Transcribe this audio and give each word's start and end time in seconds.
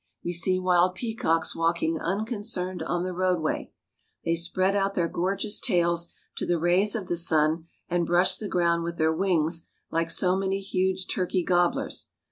We 0.25 0.33
see 0.33 0.57
wild 0.57 0.95
peacocks 0.95 1.55
walking 1.55 1.99
unconcerned 1.99 2.81
on 2.81 3.03
the 3.03 3.13
roadway. 3.13 3.71
They 4.25 4.35
spread 4.35 4.75
out 4.75 4.95
their 4.95 5.07
gorgeous 5.07 5.59
tails 5.61 6.11
to 6.37 6.45
the 6.47 6.57
rays 6.57 6.95
of 6.95 7.05
the 7.05 7.15
sun, 7.15 7.67
and 7.87 8.03
brush 8.07 8.37
the 8.37 8.47
ground 8.47 8.83
with 8.83 8.97
their 8.97 9.13
wings 9.13 9.61
like 9.91 10.09
so 10.09 10.35
many 10.35 10.59
huge 10.59 11.07
turkey 11.07 11.43
gobblers. 11.43 12.09